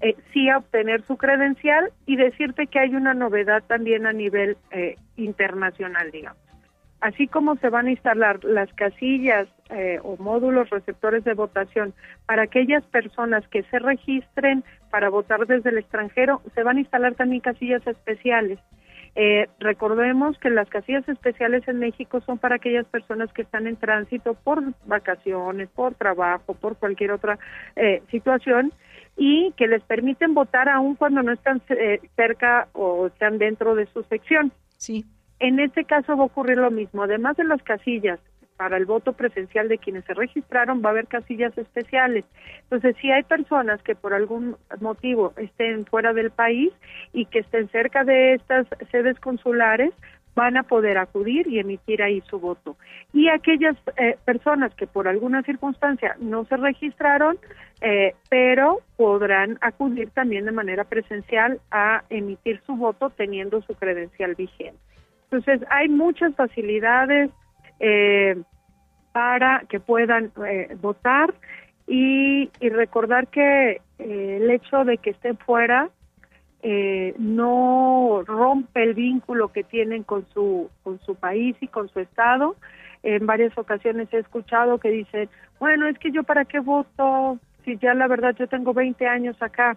[0.00, 4.96] eh, sí obtener su credencial y decirte que hay una novedad también a nivel eh,
[5.16, 6.40] internacional, digamos.
[7.00, 11.94] Así como se van a instalar las casillas eh, o módulos receptores de votación
[12.26, 17.14] para aquellas personas que se registren para votar desde el extranjero, se van a instalar
[17.14, 18.58] también casillas especiales
[19.16, 23.76] Eh, recordemos que las casillas especiales en México son para aquellas personas que están en
[23.76, 27.38] tránsito por vacaciones, por trabajo, por cualquier otra
[27.74, 28.72] eh, situación
[29.16, 33.86] y que les permiten votar aún cuando no están eh, cerca o están dentro de
[33.86, 34.52] su sección.
[34.76, 35.04] Sí.
[35.38, 37.02] En este caso va a ocurrir lo mismo.
[37.02, 38.18] Además de las casillas
[38.60, 42.26] para el voto presencial de quienes se registraron, va a haber casillas especiales.
[42.64, 46.70] Entonces, si hay personas que por algún motivo estén fuera del país
[47.14, 49.94] y que estén cerca de estas sedes consulares,
[50.34, 52.76] van a poder acudir y emitir ahí su voto.
[53.12, 57.38] Y aquellas eh, personas que por alguna circunstancia no se registraron,
[57.80, 64.34] eh, pero podrán acudir también de manera presencial a emitir su voto teniendo su credencial
[64.34, 64.78] vigente.
[65.30, 67.30] Entonces, hay muchas facilidades
[67.78, 68.36] eh,
[69.12, 71.34] para que puedan eh, votar
[71.86, 75.90] y, recordar que eh, el hecho de que estén fuera
[76.62, 82.00] eh, no rompe el vínculo que tienen con su con su país y con su
[82.00, 82.56] estado.
[83.02, 87.78] En varias ocasiones he escuchado que dicen, bueno, es que yo para qué voto si
[87.78, 89.76] ya la verdad yo tengo 20 años acá.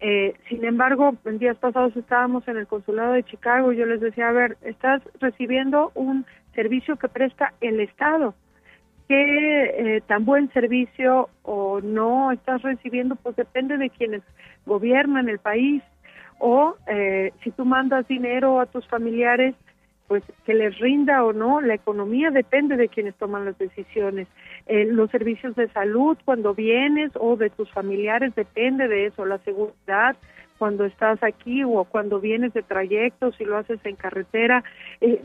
[0.00, 4.00] Eh, sin embargo, en días pasados estábamos en el consulado de Chicago y yo les
[4.00, 8.34] decía, a ver, estás recibiendo un servicio que presta el Estado.
[9.08, 13.14] ¿Qué eh, tan buen servicio o no estás recibiendo?
[13.14, 14.22] Pues depende de quienes
[14.66, 15.82] gobiernan el país.
[16.44, 19.54] O eh, si tú mandas dinero a tus familiares,
[20.08, 24.26] pues que les rinda o no, la economía depende de quienes toman las decisiones.
[24.66, 29.38] Eh, los servicios de salud cuando vienes o de tus familiares depende de eso, la
[29.38, 30.16] seguridad
[30.58, 34.64] cuando estás aquí o cuando vienes de trayecto, si lo haces en carretera,
[35.00, 35.22] eh,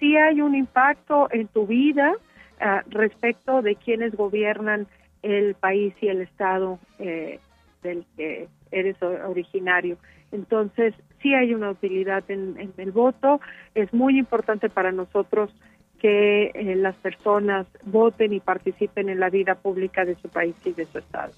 [0.00, 2.14] sí hay un impacto en tu vida
[2.60, 4.88] ah, respecto de quienes gobiernan
[5.22, 7.38] el país y el estado eh,
[7.84, 9.98] del que eres originario.
[10.32, 13.40] Entonces, sí hay una utilidad en, el voto.
[13.74, 15.50] Es muy importante para nosotros
[15.98, 20.72] que eh, las personas voten y participen en la vida pública de su país y
[20.72, 21.32] de su estado.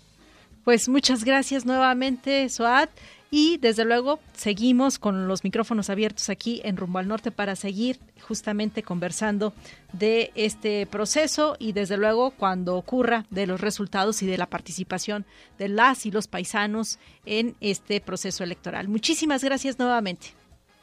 [0.64, 2.90] Pues muchas gracias nuevamente, Soad.
[3.30, 7.98] Y desde luego seguimos con los micrófonos abiertos aquí en Rumbo al Norte para seguir
[8.26, 9.52] justamente conversando
[9.92, 15.24] de este proceso y desde luego cuando ocurra de los resultados y de la participación
[15.58, 18.88] de las y los paisanos en este proceso electoral.
[18.88, 20.28] Muchísimas gracias nuevamente.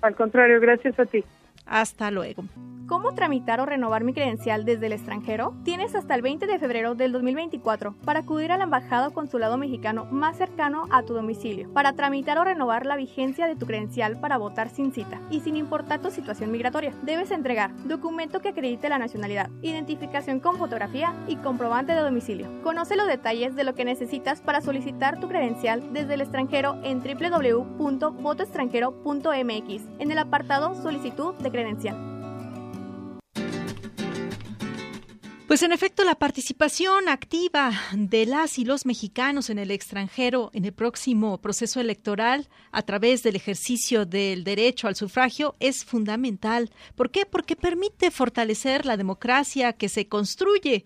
[0.01, 1.23] Al contrario, gracias a ti.
[1.67, 2.43] Hasta luego.
[2.87, 5.53] ¿Cómo tramitar o renovar mi credencial desde el extranjero?
[5.65, 9.57] Tienes hasta el 20 de febrero del 2024 para acudir a la embajada o consulado
[9.57, 14.17] mexicano más cercano a tu domicilio para tramitar o renovar la vigencia de tu credencial
[14.21, 16.93] para votar sin cita y sin importar tu situación migratoria.
[17.01, 22.47] Debes entregar documento que acredite la nacionalidad, identificación con fotografía y comprobante de domicilio.
[22.63, 27.01] Conoce los detalles de lo que necesitas para solicitar tu credencial desde el extranjero en
[27.01, 32.17] www.votoextranjero.mx en el apartado Solicitud de credencial.
[35.47, 40.65] Pues en efecto, la participación activa de las y los mexicanos en el extranjero en
[40.65, 46.69] el próximo proceso electoral a través del ejercicio del derecho al sufragio es fundamental.
[46.95, 47.25] ¿Por qué?
[47.25, 50.85] Porque permite fortalecer la democracia que se construye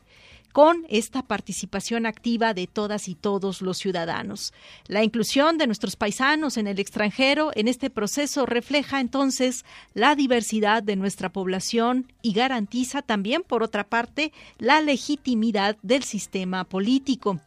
[0.51, 4.53] con esta participación activa de todas y todos los ciudadanos.
[4.87, 10.83] La inclusión de nuestros paisanos en el extranjero en este proceso refleja entonces la diversidad
[10.83, 17.39] de nuestra población y garantiza también, por otra parte, la legitimidad del sistema político.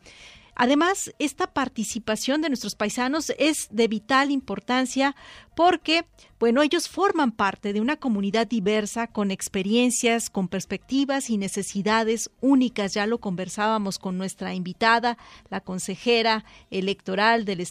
[0.57, 5.17] Además, esta participación de nuestros paisanos es de vital importancia
[5.57, 6.05] porque,
[6.39, 12.95] bueno, ellos forman parte de una comunidad diversa con experiencias, con perspectivas y necesidades únicas.
[12.95, 15.19] Ya lo conversábamos con nuestra invitada,
[15.51, 17.67] la consejera electoral del,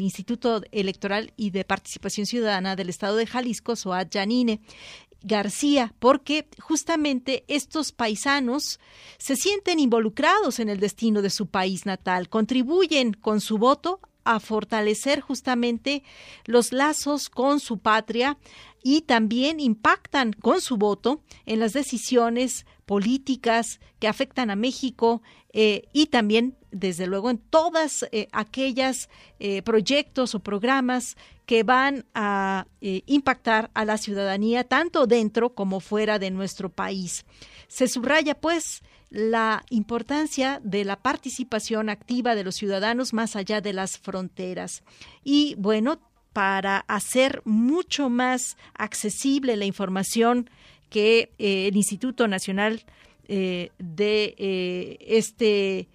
[0.00, 4.60] Instituto Electoral y de Participación Ciudadana del Estado de Jalisco, Soad Janine.
[5.22, 8.80] García, porque justamente estos paisanos
[9.18, 14.40] se sienten involucrados en el destino de su país natal, contribuyen con su voto a
[14.40, 16.02] fortalecer justamente
[16.44, 18.38] los lazos con su patria
[18.82, 25.88] y también impactan con su voto en las decisiones políticas que afectan a México eh,
[25.92, 29.08] y también, desde luego, en todas eh, aquellas
[29.38, 31.16] eh, proyectos o programas
[31.50, 37.24] que van a impactar a la ciudadanía tanto dentro como fuera de nuestro país.
[37.66, 43.72] Se subraya, pues, la importancia de la participación activa de los ciudadanos más allá de
[43.72, 44.84] las fronteras.
[45.24, 45.98] Y bueno,
[46.32, 50.48] para hacer mucho más accesible la información
[50.88, 52.84] que eh, el Instituto Nacional
[53.26, 55.88] eh, de eh, este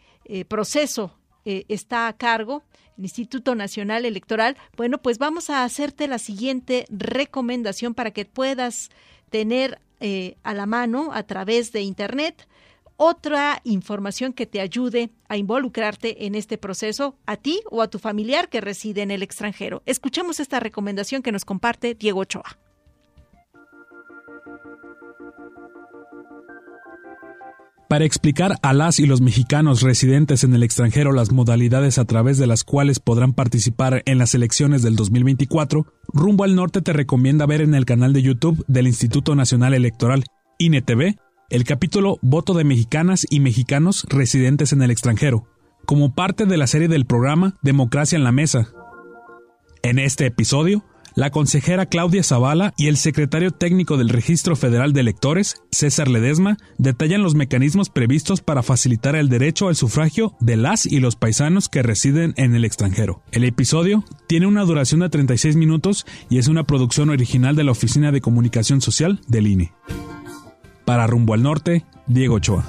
[0.50, 2.64] proceso está a cargo,
[2.98, 8.90] Instituto Nacional Electoral, bueno, pues vamos a hacerte la siguiente recomendación para que puedas
[9.30, 12.48] tener eh, a la mano a través de Internet
[12.98, 18.00] otra información que te ayude a involucrarte en este proceso a ti o a tu
[18.00, 19.84] familiar que reside en el extranjero.
[19.86, 22.58] Escuchemos esta recomendación que nos comparte Diego Ochoa.
[27.88, 32.40] Para explicar a las y los mexicanos residentes en el extranjero las modalidades a través
[32.40, 37.46] de las cuales podrán participar en las elecciones del 2024, Rumbo al Norte te recomienda
[37.46, 40.24] ver en el canal de YouTube del Instituto Nacional Electoral,
[40.58, 41.16] INETV,
[41.52, 45.46] el capítulo Voto de mexicanas y mexicanos residentes en el extranjero,
[45.86, 48.70] como parte de la serie del programa Democracia en la Mesa.
[49.84, 50.84] En este episodio,
[51.16, 56.58] la consejera Claudia Zavala y el secretario técnico del Registro Federal de Electores, César Ledesma,
[56.78, 61.70] detallan los mecanismos previstos para facilitar el derecho al sufragio de las y los paisanos
[61.70, 63.22] que residen en el extranjero.
[63.32, 67.72] El episodio tiene una duración de 36 minutos y es una producción original de la
[67.72, 69.74] Oficina de Comunicación Social del INE.
[70.84, 72.66] Para Rumbo al Norte, Diego Ochoa.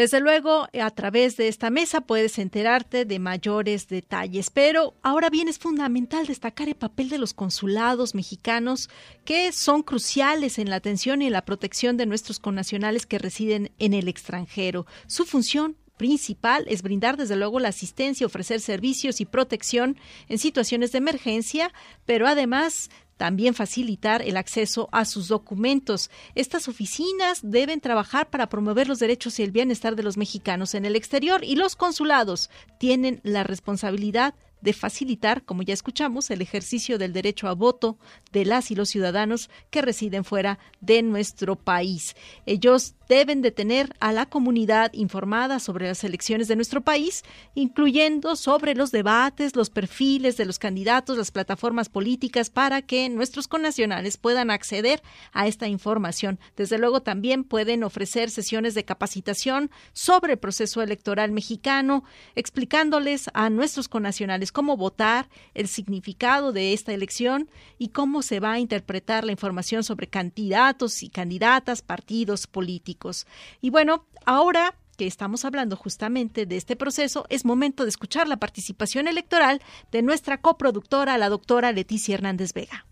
[0.00, 5.46] Desde luego, a través de esta mesa puedes enterarte de mayores detalles, pero ahora bien
[5.46, 8.88] es fundamental destacar el papel de los consulados mexicanos
[9.26, 13.92] que son cruciales en la atención y la protección de nuestros connacionales que residen en
[13.92, 14.86] el extranjero.
[15.06, 19.98] Su función principal es brindar desde luego la asistencia, ofrecer servicios y protección
[20.30, 21.74] en situaciones de emergencia,
[22.06, 22.88] pero además
[23.20, 26.10] también facilitar el acceso a sus documentos.
[26.34, 30.86] Estas oficinas deben trabajar para promover los derechos y el bienestar de los mexicanos en
[30.86, 32.48] el exterior y los consulados
[32.78, 34.32] tienen la responsabilidad
[34.72, 37.98] facilitar, como ya escuchamos, el ejercicio del derecho a voto
[38.32, 42.14] de las y los ciudadanos que residen fuera de nuestro país.
[42.46, 48.36] Ellos deben de tener a la comunidad informada sobre las elecciones de nuestro país, incluyendo
[48.36, 54.16] sobre los debates, los perfiles de los candidatos, las plataformas políticas, para que nuestros connacionales
[54.16, 55.02] puedan acceder
[55.32, 56.38] a esta información.
[56.56, 62.04] Desde luego también pueden ofrecer sesiones de capacitación sobre el proceso electoral mexicano,
[62.36, 67.48] explicándoles a nuestros connacionales cómo votar, el significado de esta elección
[67.78, 73.26] y cómo se va a interpretar la información sobre candidatos y candidatas, partidos políticos.
[73.60, 78.36] Y bueno, ahora que estamos hablando justamente de este proceso, es momento de escuchar la
[78.36, 82.84] participación electoral de nuestra coproductora, la doctora Leticia Hernández Vega.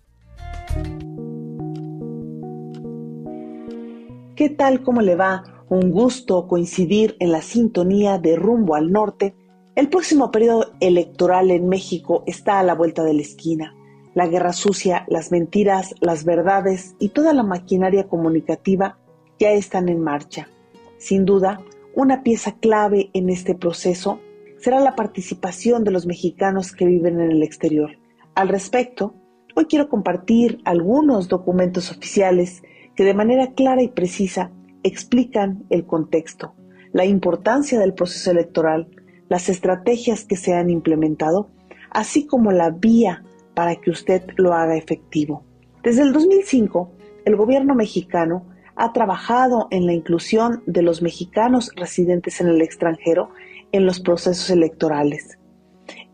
[4.37, 4.83] ¿Qué tal?
[4.83, 5.65] ¿Cómo le va?
[5.69, 9.35] Un gusto coincidir en la sintonía de rumbo al norte
[9.79, 13.77] el próximo periodo electoral en México está a la vuelta de la esquina.
[14.13, 18.99] La guerra sucia, las mentiras, las verdades y toda la maquinaria comunicativa
[19.39, 20.49] ya están en marcha.
[20.97, 21.61] Sin duda,
[21.95, 24.19] una pieza clave en este proceso
[24.57, 28.01] será la participación de los mexicanos que viven en el exterior.
[28.35, 29.15] Al respecto,
[29.55, 32.65] hoy quiero compartir algunos documentos oficiales
[32.97, 34.51] que de manera clara y precisa
[34.83, 36.57] explican el contexto,
[36.93, 38.89] la importancia del proceso electoral,
[39.29, 41.49] las estrategias que se han implementado,
[41.91, 43.23] así como la vía
[43.55, 45.45] para que usted lo haga efectivo.
[45.83, 46.91] Desde el 2005,
[47.25, 53.31] el gobierno mexicano ha trabajado en la inclusión de los mexicanos residentes en el extranjero
[53.73, 55.39] en los procesos electorales.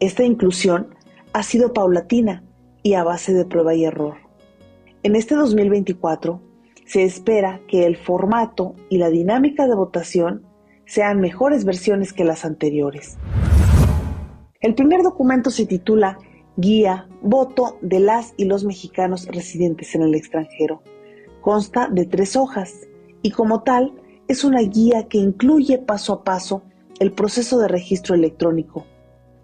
[0.01, 0.95] Esta inclusión
[1.33, 2.43] ha sido paulatina
[2.83, 4.17] y a base de prueba y error.
[5.03, 6.41] En este 2024
[6.87, 10.47] se espera que el formato y la dinámica de votación
[10.87, 13.17] sean mejores versiones que las anteriores.
[14.61, 16.19] El primer documento se titula
[16.57, 20.83] Guía, voto de las y los mexicanos residentes en el extranjero.
[21.41, 22.89] Consta de tres hojas
[23.23, 23.93] y como tal
[24.29, 26.63] es una guía que incluye paso a paso
[27.01, 28.87] el proceso de registro electrónico,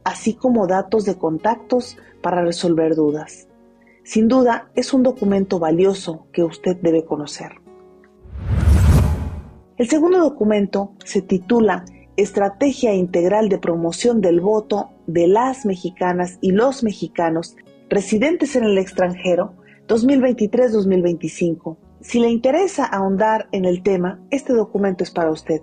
[0.04, 3.48] así como datos de contactos para resolver dudas.
[4.04, 7.59] Sin duda es un documento valioso que usted debe conocer.
[9.80, 11.86] El segundo documento se titula
[12.18, 17.56] Estrategia Integral de Promoción del Voto de las Mexicanas y los Mexicanos
[17.88, 19.54] residentes en el extranjero
[19.88, 21.78] 2023-2025.
[22.02, 25.62] Si le interesa ahondar en el tema, este documento es para usted,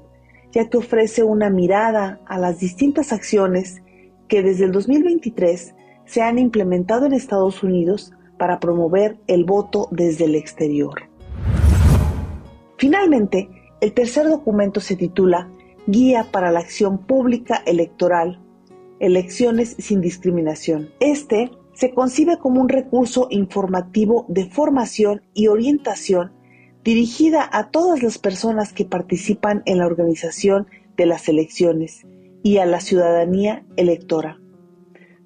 [0.51, 3.84] ya que ofrece una mirada a las distintas acciones
[4.28, 10.26] que desde el 2023 se han implementado en Estados Unidos para promover el voto desde
[10.26, 11.03] el exterior.
[12.80, 13.49] Finalmente,
[13.82, 15.49] el tercer documento se titula
[15.86, 18.41] Guía para la Acción Pública Electoral,
[18.99, 20.89] Elecciones sin Discriminación.
[20.99, 26.34] Este se concibe como un recurso informativo de formación y orientación
[26.84, 32.07] dirigida a todas las personas que participan en la organización de las elecciones
[32.41, 34.39] y a la ciudadanía electora,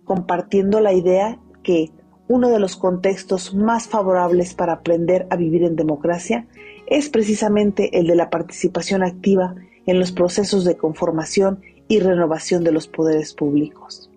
[0.04, 1.92] compartiendo la idea que
[2.28, 6.48] uno de los contextos más favorables para aprender a vivir en democracia
[6.92, 12.74] es precisamente el de la participación activa en los procesos de conformación y renovación de
[12.74, 14.12] los poderes públicos.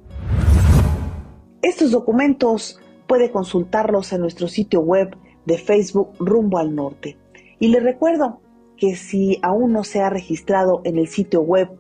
[1.63, 5.17] Estos documentos puede consultarlos en nuestro sitio web
[5.47, 7.17] de Facebook Rumbo al Norte.
[7.61, 8.41] Y le recuerdo
[8.77, 11.71] que si aún no se ha registrado en el sitio web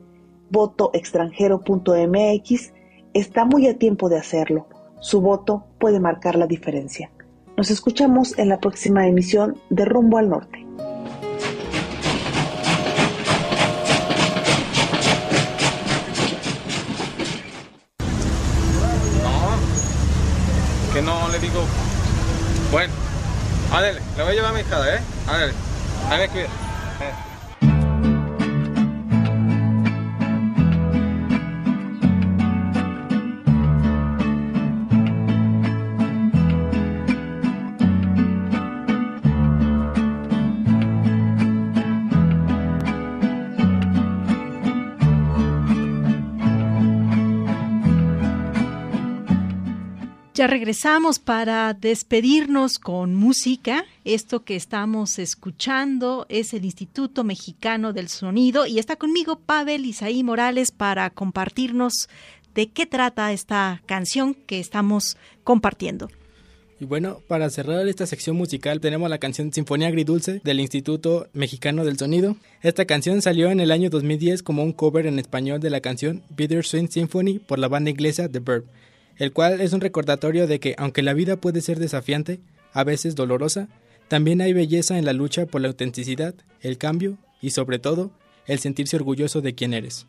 [0.51, 2.72] votoextranjero.mx,
[3.14, 4.68] está muy a tiempo de hacerlo.
[5.01, 7.11] Su voto puede marcar la diferencia.
[7.57, 10.64] Nos escuchamos en la próxima emisión de Rumbo al Norte.
[20.95, 21.61] que no le digo,
[22.70, 22.92] bueno,
[23.75, 25.01] ándale, le voy a llevar a mi hija, ¿eh?
[25.27, 25.53] Ándale,
[26.11, 26.63] ahí me cuida.
[50.47, 53.86] Regresamos para despedirnos con música.
[54.05, 60.22] Esto que estamos escuchando es el Instituto Mexicano del Sonido y está conmigo Pavel Isaí
[60.22, 62.11] Morales para compartirnos
[62.55, 66.11] de qué trata esta canción que estamos compartiendo.
[66.78, 71.86] Y bueno, para cerrar esta sección musical tenemos la canción Sinfonía Agridulce del Instituto Mexicano
[71.86, 72.36] del Sonido.
[72.61, 76.22] Esta canción salió en el año 2010 como un cover en español de la canción
[76.36, 78.66] Bitter Swing Symphony por la banda inglesa The Verb
[79.16, 82.40] el cual es un recordatorio de que aunque la vida puede ser desafiante,
[82.72, 83.68] a veces dolorosa,
[84.08, 88.10] también hay belleza en la lucha por la autenticidad, el cambio y sobre todo
[88.46, 90.06] el sentirse orgulloso de quien eres.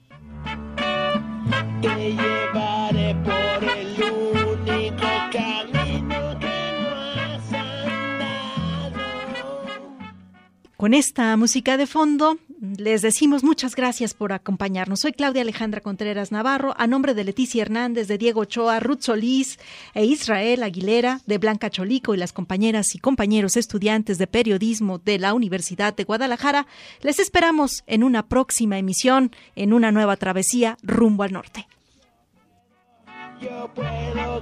[10.77, 15.01] Con esta música de fondo, les decimos muchas gracias por acompañarnos.
[15.01, 19.59] Soy Claudia Alejandra Contreras Navarro, a nombre de Leticia Hernández, de Diego Ochoa, Ruth Solís
[19.93, 25.19] e Israel Aguilera, de Blanca Cholico y las compañeras y compañeros estudiantes de periodismo de
[25.19, 26.67] la Universidad de Guadalajara.
[27.01, 31.67] Les esperamos en una próxima emisión, en una nueva travesía rumbo al norte.
[33.41, 34.41] Yo puedo